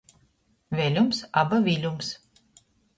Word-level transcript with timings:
Veļums 0.79 1.21
aba 1.45 1.63
viļums. 1.71 2.15